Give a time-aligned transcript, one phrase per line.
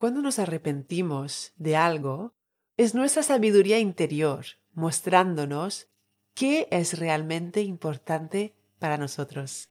[0.00, 2.32] Cuando nos arrepentimos de algo,
[2.78, 5.88] es nuestra sabiduría interior mostrándonos
[6.32, 9.68] qué es realmente importante para nosotros.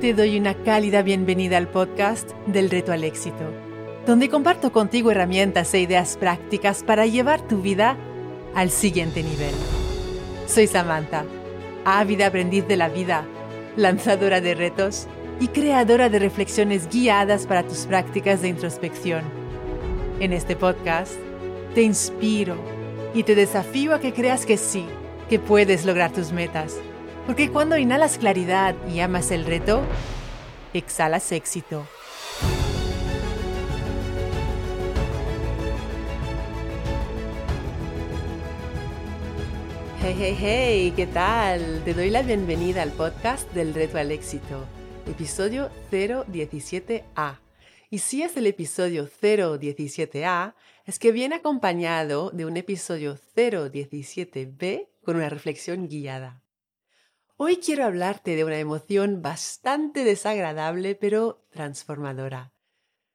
[0.00, 3.50] Te doy una cálida bienvenida al podcast del reto al éxito,
[4.06, 7.98] donde comparto contigo herramientas e ideas prácticas para llevar tu vida
[8.54, 9.54] al siguiente nivel.
[10.46, 11.24] Soy Samantha,
[11.84, 13.24] ávida aprendiz de la vida,
[13.76, 15.06] lanzadora de retos
[15.40, 19.22] y creadora de reflexiones guiadas para tus prácticas de introspección.
[20.18, 21.14] En este podcast
[21.74, 22.56] te inspiro
[23.14, 24.84] y te desafío a que creas que sí,
[25.28, 26.76] que puedes lograr tus metas.
[27.26, 29.82] Porque cuando inhalas claridad y amas el reto,
[30.74, 31.86] exhalas éxito.
[40.02, 41.84] Hey, hey, hey, ¿qué tal?
[41.84, 44.64] Te doy la bienvenida al podcast del Reto al Éxito,
[45.06, 47.38] episodio 017A.
[47.90, 50.54] Y si es el episodio 017A,
[50.86, 56.42] es que viene acompañado de un episodio 017B con una reflexión guiada.
[57.36, 62.54] Hoy quiero hablarte de una emoción bastante desagradable pero transformadora.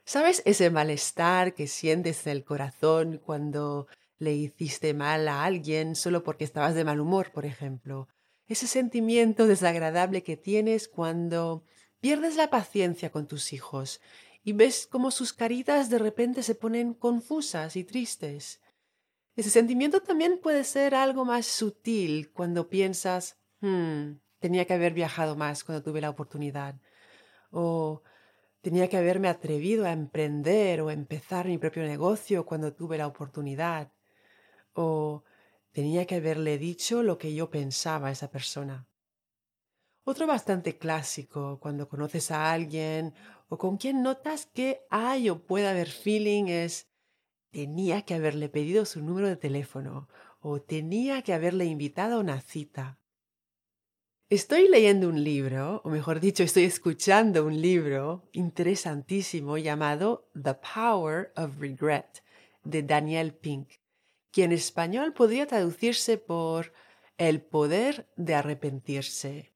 [0.06, 6.24] ¿Sabes ese malestar que sientes en el corazón cuando le hiciste mal a alguien solo
[6.24, 8.08] porque estabas de mal humor, por ejemplo.
[8.48, 11.64] Ese sentimiento desagradable que tienes cuando
[12.00, 14.02] pierdes la paciencia con tus hijos
[14.44, 18.62] y ves cómo sus caritas de repente se ponen confusas y tristes.
[19.36, 25.36] Ese sentimiento también puede ser algo más sutil cuando piensas, hmm, tenía que haber viajado
[25.36, 26.76] más cuando tuve la oportunidad.
[27.50, 28.04] O
[28.62, 33.92] tenía que haberme atrevido a emprender o empezar mi propio negocio cuando tuve la oportunidad
[34.76, 35.24] o
[35.72, 38.88] tenía que haberle dicho lo que yo pensaba a esa persona.
[40.04, 43.16] Otro bastante clásico, cuando conoces a alguien
[43.50, 46.88] o con quien notas que hay o puede haber feeling, es
[47.50, 50.08] tenía que haberle pedido su número de teléfono
[50.42, 53.00] o tenía que haberle invitado a una cita.
[54.30, 61.32] Estoy leyendo un libro, o mejor dicho, estoy escuchando un libro interesantísimo llamado The Power
[61.36, 62.24] of Regret
[62.64, 63.70] de Daniel Pink
[64.36, 66.74] que en español podría traducirse por
[67.18, 69.54] el poder de arrepentirse.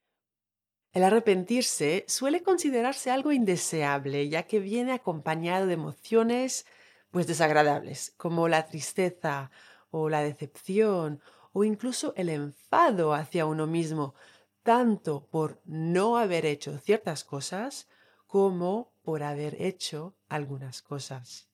[0.93, 6.65] El arrepentirse suele considerarse algo indeseable, ya que viene acompañado de emociones
[7.11, 9.51] pues desagradables, como la tristeza
[9.91, 14.15] o la decepción o incluso el enfado hacia uno mismo,
[14.63, 17.89] tanto por no haber hecho ciertas cosas
[18.27, 21.49] como por haber hecho algunas cosas.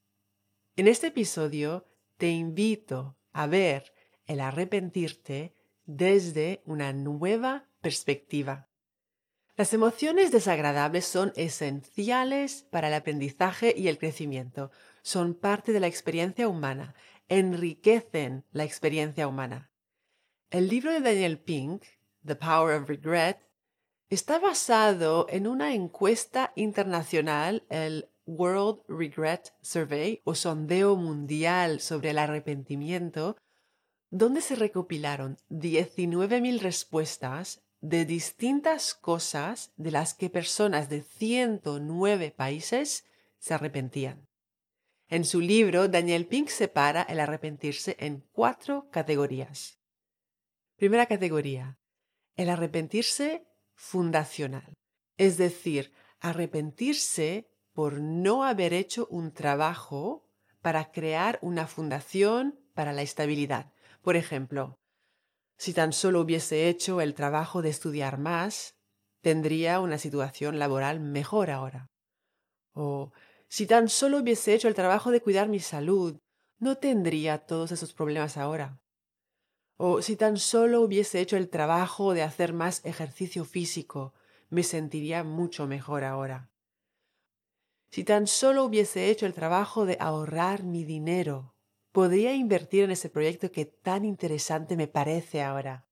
[0.76, 1.88] En este episodio
[2.18, 3.94] te invito a ver
[4.26, 5.54] el arrepentirte
[5.86, 8.68] desde una nueva perspectiva.
[9.58, 14.72] Las emociones desagradables son esenciales para el aprendizaje y el crecimiento.
[15.02, 16.94] Son parte de la experiencia humana,
[17.30, 19.72] enriquecen la experiencia humana.
[20.50, 21.84] El libro de Daniel Pink,
[22.26, 23.40] The Power of Regret,
[24.10, 32.18] está basado en una encuesta internacional, el World Regret Survey o sondeo mundial sobre el
[32.18, 33.38] arrepentimiento,
[34.10, 43.06] donde se recopilaron 19.000 respuestas de distintas cosas de las que personas de 109 países
[43.38, 44.28] se arrepentían.
[45.08, 49.78] En su libro, Daniel Pink separa el arrepentirse en cuatro categorías.
[50.78, 51.78] Primera categoría,
[52.36, 54.74] el arrepentirse fundacional,
[55.18, 60.24] es decir, arrepentirse por no haber hecho un trabajo
[60.62, 63.74] para crear una fundación para la estabilidad.
[64.02, 64.80] Por ejemplo,
[65.58, 68.78] si tan solo hubiese hecho el trabajo de estudiar más,
[69.20, 71.88] tendría una situación laboral mejor ahora.
[72.74, 73.12] O
[73.50, 76.18] si tan solo hubiese hecho el trabajo de cuidar mi salud,
[76.60, 78.80] no tendría todos esos problemas ahora.
[79.76, 84.14] O si tan solo hubiese hecho el trabajo de hacer más ejercicio físico,
[84.50, 86.50] me sentiría mucho mejor ahora.
[87.96, 91.56] Si tan solo hubiese hecho el trabajo de ahorrar mi dinero,
[91.94, 95.88] podría invertir en ese proyecto que tan interesante me parece ahora.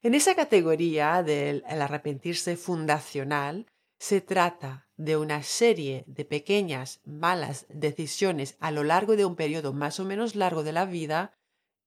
[0.00, 3.66] En esa categoría del arrepentirse fundacional,
[3.98, 9.72] se trata de una serie de pequeñas malas decisiones a lo largo de un periodo
[9.72, 11.32] más o menos largo de la vida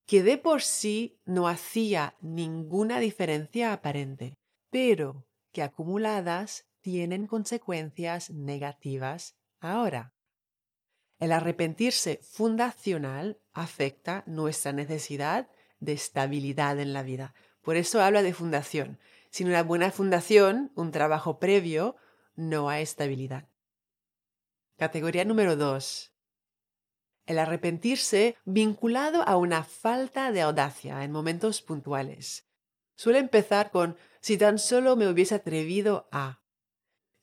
[0.06, 4.34] que de por sí no hacía ninguna diferencia aparente,
[4.68, 10.14] pero que acumuladas tienen consecuencias negativas ahora.
[11.18, 15.50] El arrepentirse fundacional afecta nuestra necesidad
[15.80, 17.34] de estabilidad en la vida.
[17.60, 19.00] Por eso habla de fundación.
[19.30, 21.96] Sin una buena fundación, un trabajo previo,
[22.36, 23.48] no hay estabilidad.
[24.76, 26.14] Categoría número 2.
[27.26, 32.46] El arrepentirse vinculado a una falta de audacia en momentos puntuales.
[32.94, 36.45] Suele empezar con si tan solo me hubiese atrevido a.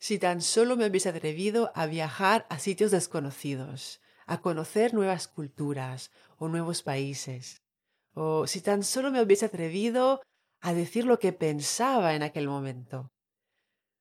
[0.04, 6.12] Si tan solo me hubiese atrevido a viajar a sitios desconocidos, a conocer nuevas culturas
[6.38, 7.62] o nuevos países.
[8.14, 10.22] O si tan solo me hubiese atrevido
[10.60, 13.14] a decir lo que pensaba en aquel momento.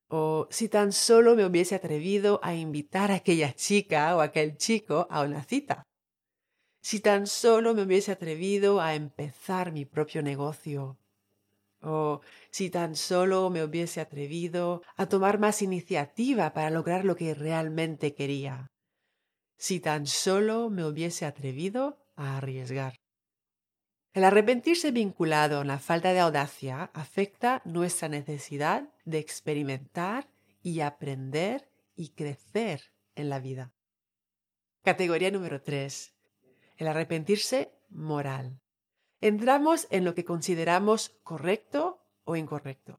[0.09, 5.07] O si tan solo me hubiese atrevido a invitar a aquella chica o aquel chico
[5.09, 5.85] a una cita.
[6.83, 10.99] Si tan solo me hubiese atrevido a empezar mi propio negocio.
[11.83, 12.21] O
[12.51, 18.15] si tan solo me hubiese atrevido a tomar más iniciativa para lograr lo que realmente
[18.15, 18.71] quería.
[19.59, 22.95] Si tan solo me hubiese atrevido a arriesgar.
[24.15, 30.29] El arrepentirse vinculado a la falta de audacia afecta nuestra necesidad de experimentar
[30.63, 33.73] y aprender y crecer en la vida.
[34.83, 36.15] Categoría número 3.
[36.77, 38.62] El arrepentirse moral.
[39.23, 42.99] Entramos en lo que consideramos correcto o incorrecto.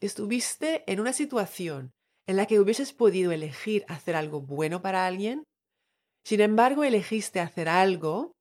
[0.00, 1.92] ¿Estuviste en una situación
[2.26, 5.44] en la que hubieses podido elegir hacer algo bueno para alguien?
[6.24, 8.32] Sin embargo, elegiste hacer algo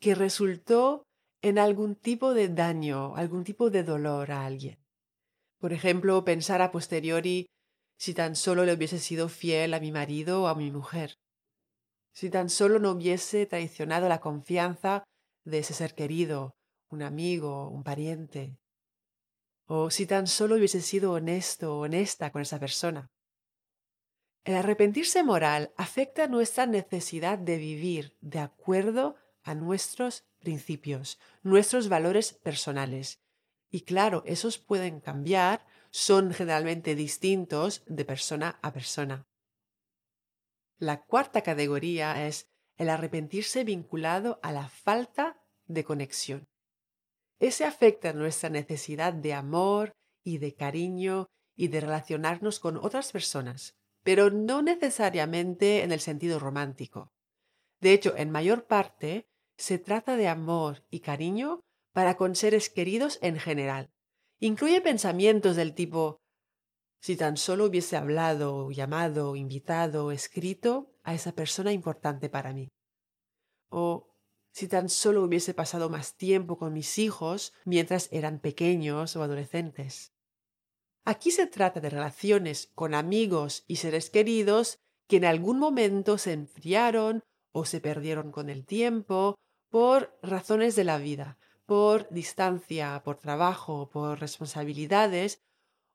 [0.00, 1.04] que resultó
[1.42, 4.78] en algún tipo de daño, algún tipo de dolor a alguien.
[5.60, 7.46] Por ejemplo, pensar a posteriori
[8.00, 11.14] si tan solo le hubiese sido fiel a mi marido o a mi mujer,
[12.12, 15.04] si tan solo no hubiese traicionado la confianza
[15.44, 16.56] de ese ser querido,
[16.88, 18.58] un amigo, un pariente,
[19.66, 23.10] o si tan solo hubiese sido honesto o honesta con esa persona.
[24.44, 32.34] El arrepentirse moral afecta nuestra necesidad de vivir de acuerdo a nuestros principios, nuestros valores
[32.34, 33.20] personales.
[33.70, 39.26] Y claro, esos pueden cambiar, son generalmente distintos de persona a persona.
[40.78, 46.48] La cuarta categoría es el arrepentirse vinculado a la falta de conexión.
[47.38, 49.92] Ese afecta nuestra necesidad de amor
[50.24, 51.26] y de cariño
[51.56, 57.12] y de relacionarnos con otras personas, pero no necesariamente en el sentido romántico.
[57.80, 59.26] De hecho, en mayor parte,
[59.56, 61.60] se trata de amor y cariño
[61.92, 63.90] para con seres queridos en general.
[64.38, 66.18] Incluye pensamientos del tipo
[67.00, 72.68] si tan solo hubiese hablado, llamado, invitado, escrito a esa persona importante para mí.
[73.70, 74.12] O
[74.52, 80.12] si tan solo hubiese pasado más tiempo con mis hijos mientras eran pequeños o adolescentes.
[81.04, 84.78] Aquí se trata de relaciones con amigos y seres queridos
[85.08, 89.34] que en algún momento se enfriaron o se perdieron con el tiempo
[89.68, 95.42] por razones de la vida, por distancia, por trabajo, por responsabilidades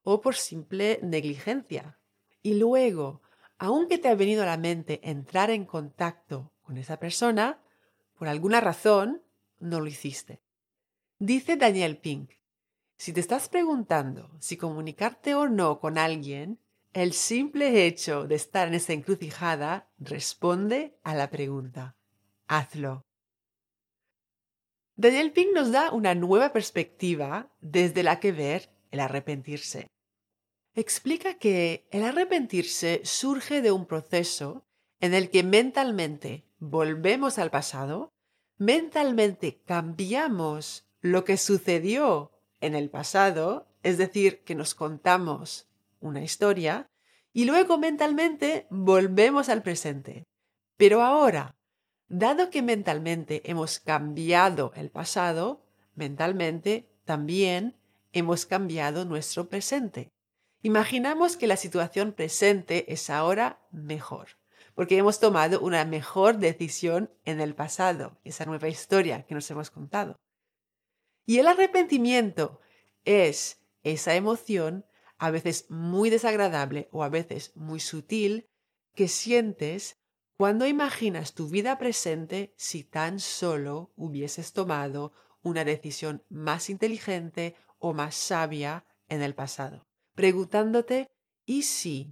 [0.04, 2.00] o por simple negligencia.
[2.42, 3.22] Y luego,
[3.58, 7.62] aunque te ha venido a la mente entrar en contacto con esa persona,
[8.18, 9.24] por alguna razón
[9.60, 10.42] no lo hiciste.
[11.20, 12.32] Dice Daniel Pink,
[12.98, 16.60] si te estás preguntando si comunicarte o no con alguien,
[16.94, 21.96] el simple hecho de estar en esa encrucijada responde a la pregunta.
[22.48, 23.04] Hazlo.
[24.96, 29.88] Daniel Pink nos da una nueva perspectiva desde la que ver el arrepentirse.
[30.78, 34.64] Explica que el arrepentirse surge de un proceso
[35.00, 38.14] en el que mentalmente volvemos al pasado,
[38.60, 42.32] mentalmente cambiamos lo que sucedió
[42.62, 45.68] en el pasado, es decir, que nos contamos
[46.00, 46.92] una historia,
[47.34, 50.28] y luego mentalmente volvemos al presente.
[50.78, 51.56] Pero ahora,
[52.10, 55.66] Dado que mentalmente hemos cambiado el pasado,
[55.96, 57.76] mentalmente también
[58.14, 60.14] hemos cambiado nuestro presente.
[60.62, 64.30] Imaginamos que la situación presente es ahora mejor,
[64.74, 69.70] porque hemos tomado una mejor decisión en el pasado, esa nueva historia que nos hemos
[69.70, 70.16] contado.
[71.26, 72.60] Y el arrepentimiento
[73.06, 74.86] es esa emoción,
[75.18, 78.50] a veces muy desagradable o a veces muy sutil,
[78.94, 79.98] que sientes
[80.38, 87.94] cuando imaginas tu vida presente si tan solo hubieses tomado una decisión más inteligente o
[87.94, 89.87] más sabia en el pasado,
[90.18, 91.12] preguntándote
[91.46, 92.12] ¿y si?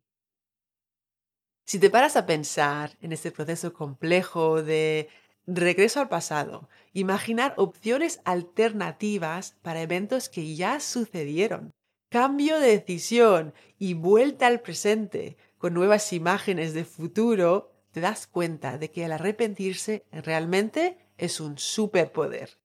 [1.66, 5.10] Si te paras a pensar en este proceso complejo de
[5.48, 11.72] regreso al pasado, imaginar opciones alternativas para eventos que ya sucedieron,
[12.10, 18.78] cambio de decisión y vuelta al presente con nuevas imágenes de futuro te das cuenta
[18.78, 22.60] de que el arrepentirse realmente es un superpoder.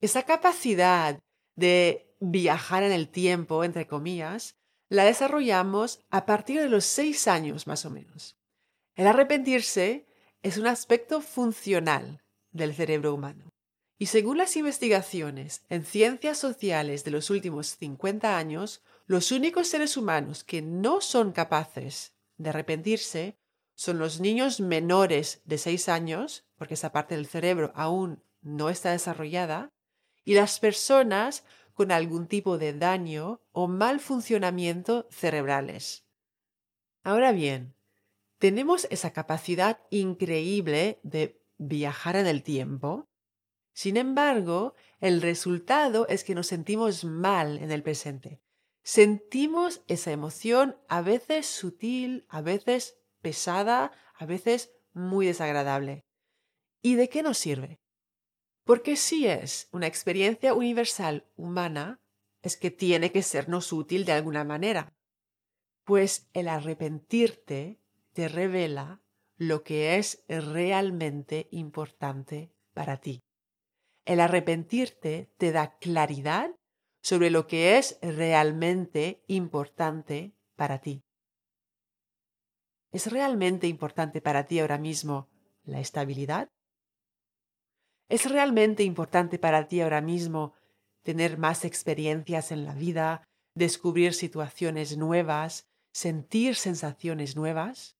[0.00, 1.18] Esa capacidad
[1.56, 4.56] de viajar en el tiempo, entre comillas,
[4.88, 8.36] la desarrollamos a partir de los seis años más o menos.
[8.94, 10.06] El arrepentirse
[10.42, 13.50] es un aspecto funcional del cerebro humano.
[13.98, 19.96] Y según las investigaciones en ciencias sociales de los últimos 50 años, los únicos seres
[19.96, 23.38] humanos que no son capaces de arrepentirse
[23.74, 28.92] son los niños menores de 6 años, porque esa parte del cerebro aún no está
[28.92, 29.72] desarrollada,
[30.24, 36.06] y las personas con algún tipo de daño o mal funcionamiento cerebrales.
[37.02, 37.74] Ahora bien,
[38.38, 43.08] tenemos esa capacidad increíble de viajar en el tiempo.
[43.72, 48.40] Sin embargo, el resultado es que nos sentimos mal en el presente.
[48.82, 56.04] Sentimos esa emoción a veces sutil, a veces pesada, a veces muy desagradable.
[56.82, 57.80] ¿Y de qué nos sirve?
[58.64, 62.00] Porque si es una experiencia universal humana,
[62.42, 64.94] es que tiene que sernos útil de alguna manera.
[65.84, 67.78] Pues el arrepentirte
[68.12, 69.02] te revela
[69.36, 73.22] lo que es realmente importante para ti.
[74.04, 76.50] El arrepentirte te da claridad
[77.02, 81.02] sobre lo que es realmente importante para ti.
[82.92, 85.28] ¿Es realmente importante para ti ahora mismo
[85.64, 86.48] la estabilidad?
[88.08, 90.52] ¿Es realmente importante para ti ahora mismo
[91.02, 97.96] tener más experiencias en la vida, descubrir situaciones nuevas, sentir sensaciones nuevas?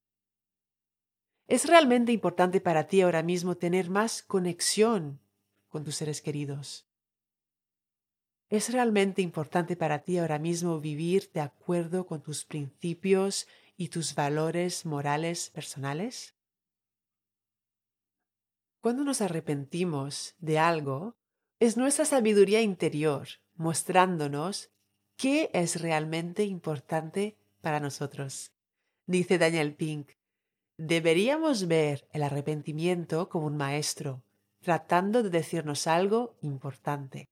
[1.46, 5.20] ¿Es realmente importante para ti ahora mismo tener más conexión
[5.68, 6.86] con tus seres queridos?
[8.50, 13.46] ¿Es realmente importante para ti ahora mismo vivir de acuerdo con tus principios
[13.76, 16.33] y tus valores morales personales?
[18.84, 21.16] Cuando nos arrepentimos de algo,
[21.58, 24.72] es nuestra sabiduría interior mostrándonos
[25.16, 28.52] qué es realmente importante para nosotros.
[29.06, 30.10] Dice Daniel Pink,
[30.76, 34.22] deberíamos ver el arrepentimiento como un maestro,
[34.60, 37.30] tratando de decirnos algo importante.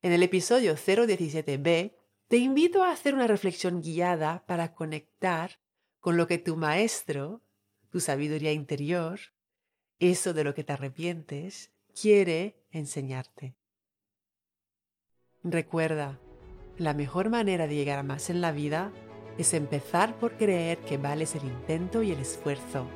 [0.00, 1.92] En el episodio 017b
[2.28, 5.58] te invito a hacer una reflexión guiada para conectar
[5.98, 7.42] con lo que tu maestro,
[7.90, 9.18] tu sabiduría interior,
[10.00, 13.54] eso de lo que te arrepientes, quiere enseñarte.
[15.42, 16.18] Recuerda,
[16.76, 18.92] la mejor manera de llegar a más en la vida
[19.38, 22.86] es empezar por creer que vales el intento y el esfuerzo.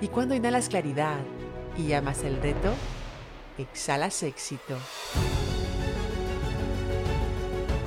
[0.00, 1.20] Y cuando inhalas claridad
[1.76, 2.74] y llamas el reto,
[3.58, 4.78] exhalas éxito.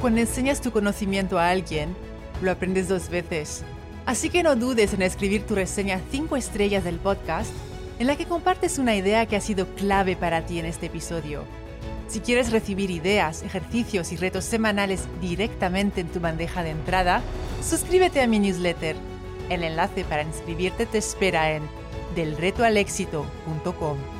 [0.02, 1.96] Cuando enseñas tu conocimiento a alguien,
[2.42, 3.64] lo aprendes dos veces.
[4.06, 7.52] Así que no dudes en escribir tu reseña 5 estrellas del podcast
[8.00, 11.44] en la que compartes una idea que ha sido clave para ti en este episodio.
[12.08, 17.22] Si quieres recibir ideas, ejercicios y retos semanales directamente en tu bandeja de entrada,
[17.64, 18.96] suscríbete a mi newsletter.
[19.50, 21.64] El enlace para inscribirte te espera en
[22.16, 24.15] delretoalexito.com.